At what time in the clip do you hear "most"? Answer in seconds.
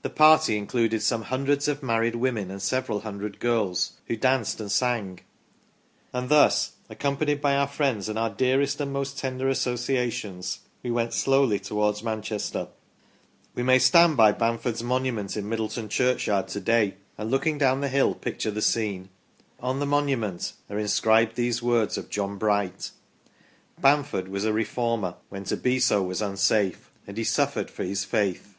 8.90-9.18